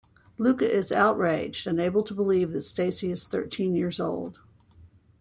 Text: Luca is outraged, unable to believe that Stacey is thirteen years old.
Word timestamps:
Luca 0.39 0.67
is 0.67 0.91
outraged, 0.91 1.67
unable 1.67 2.01
to 2.01 2.15
believe 2.15 2.53
that 2.53 2.63
Stacey 2.63 3.11
is 3.11 3.27
thirteen 3.27 3.75
years 3.75 3.99
old. 3.99 4.39